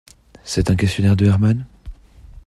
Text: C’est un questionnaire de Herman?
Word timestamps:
C’est 0.43 0.71
un 0.71 0.75
questionnaire 0.75 1.15
de 1.15 1.27
Herman? 1.27 1.63